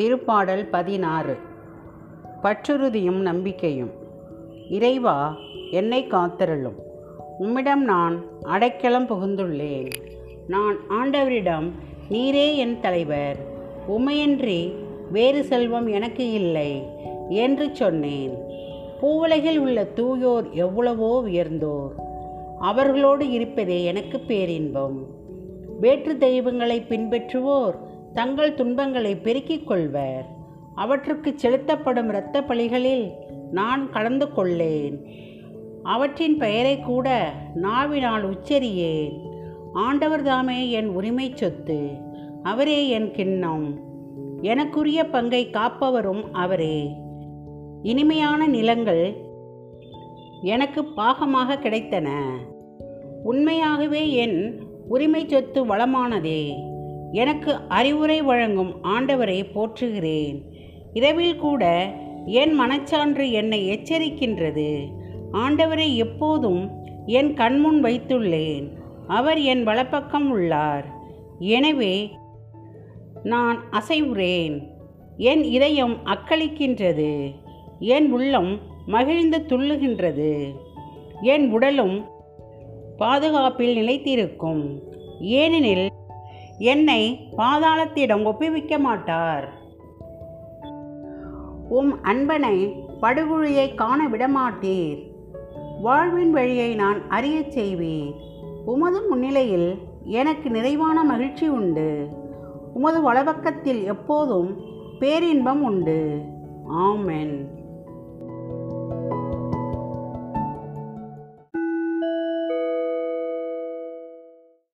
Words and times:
திருப்பாடல் 0.00 0.68
பதினாறு. 0.70 1.36
பற்றுறுதியும் 2.42 3.20
நம்பிக்கையும். 3.20 3.90
இறைவா 4.70 5.36
என்னை 5.70 6.06
காத்தருளும். 6.06 6.78
உம்மிடம் 7.38 7.84
நான் 7.84 8.22
அடைக்கலம் 8.42 9.06
புகுந்துள்ளேன். 9.06 9.90
நான் 10.48 10.76
ஆண்டவரிடம் 10.88 11.70
நீரே 12.10 12.56
என் 12.56 12.80
தலைவர். 12.80 13.36
உமையன்றி 13.88 14.74
வேறு 15.10 15.44
செல்வம் 15.44 15.86
எனக்கு 15.86 16.32
இல்லை 16.32 16.82
என்று 17.28 17.70
சொன்னேன். 17.72 18.38
பூவுலகில் 19.02 19.58
உள்ள 19.58 19.84
தூயோர் 19.84 20.50
எவ்வளவோ 20.50 21.20
உயர்ந்தோர். 21.20 21.92
அவர்களோடு 22.58 23.30
இருப்பதே 23.30 23.84
எனக்கு 23.84 24.20
பேரின்பம். 24.20 25.06
வேற்று 25.80 26.18
தெய்வங்களை 26.18 26.84
பின்பற்றுவோர் 26.88 27.88
தங்கள் 28.12 28.54
துன்பங்களை 28.54 29.16
பெருக்கிக் 29.16 29.66
கொள்வர். 29.66 30.26
அவற்றுக்கு 30.74 31.32
செலுத்தப்படும் 31.36 32.08
இரத்த 32.08 32.40
பலிகளில் 32.40 33.10
நான் 33.50 33.90
கலந்து 33.90 34.26
கொள்ளேன். 34.26 35.04
அவற்றின் 35.82 36.36
பெயரை 36.36 36.80
கூட 36.80 37.32
நாவினால் 37.54 38.30
உச்சரியேன். 38.30 39.28
ஆண்டவர் 39.72 40.22
தாமே 40.22 40.70
என் 40.70 40.88
உரிமை 40.88 41.32
சொத்து 41.34 41.88
அவரே 42.42 42.88
என் 42.88 43.10
கிண்ணம். 43.10 43.78
எனக்குரிய 44.42 45.10
பங்கை 45.10 45.48
காப்பவரும் 45.52 46.24
அவரே. 46.32 46.90
இனிமையான 47.82 48.46
நிலங்கள் 48.46 49.14
எனக்கு 50.42 50.82
பாகமாக 50.82 51.54
கிடைத்தன. 51.54 52.28
உண்மையாகவே 53.22 54.12
என் 54.12 54.62
உரிமை 54.88 55.28
சொத்து 55.28 55.66
வளமானதே. 55.66 56.68
எனக்கு 57.12 57.56
அறிவுரை 57.68 58.22
வழங்கும் 58.22 58.84
ஆண்டவரை 58.84 59.44
போற்றுகிறேன். 59.44 60.42
இரவில் 60.92 61.36
கூட 61.36 61.92
என் 62.26 62.60
மனச்சான்று 62.60 63.30
என்னை 63.30 63.68
எச்சரிக்கின்றது. 63.70 64.88
ஆண்டவரை 65.32 65.96
எப்போதும் 65.96 66.70
என் 67.06 67.34
கண்முன் 67.34 67.84
வைத்துள்ளேன். 67.84 68.68
அவர் 69.06 69.38
என் 69.38 69.64
வலப்பக்கம் 69.64 70.30
உள்ளார். 70.30 70.86
எனவே 71.38 72.10
நான் 73.22 73.62
அசைவுறேன். 73.70 74.66
என் 75.16 75.44
இதயம் 75.44 75.96
அக்களிக்கின்றது. 76.04 77.34
என் 77.78 78.12
உள்ளம் 78.12 78.58
மகிழ்ந்து 78.86 79.44
துள்ளுகின்றது. 79.48 80.54
என் 81.22 81.52
உடலும் 81.52 82.04
பாதுகாப்பில் 82.96 83.76
நிலைத்திருக்கும். 83.76 84.80
ஏனெனில் 85.20 85.88
என்னை 86.62 87.28
பாதாளத்திடம் 87.36 88.24
ஒப்புவிக்க 88.24 88.78
மாட்டார் 88.78 89.52
உம் 91.68 92.04
அன்பனை 92.04 92.72
படுகுழியை 93.02 93.74
காண 93.74 94.08
விடமாட்டீர். 94.08 95.10
வாழ்வின் 95.82 96.30
வழியை 96.30 96.74
நான் 96.74 97.08
அறியச் 97.08 97.58
செய்வீர் 97.58 98.14
உமது 98.64 99.08
முன்னிலையில் 99.08 99.78
எனக்கு 100.04 100.50
நிறைவான 100.50 101.04
மகிழ்ச்சி 101.04 101.48
உண்டு. 101.48 102.08
உமது 102.74 103.12
வலப்பக்கத்தில் 103.12 103.84
எப்போதும் 103.84 104.60
பேரின்பம் 104.98 105.62
உண்டு. 105.62 106.20
ஆமென். 106.68 107.59